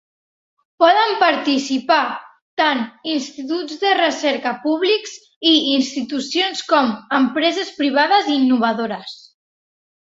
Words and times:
Poden 0.83 1.11
participar 1.23 1.99
tant 2.63 2.81
instituts 3.17 3.83
de 3.85 3.93
recerca 4.01 4.57
públics 4.67 5.15
i 5.53 5.55
institucions 5.77 6.67
com 6.75 6.93
empreses 7.23 7.75
privades 7.81 8.37
innovadores. 8.43 9.19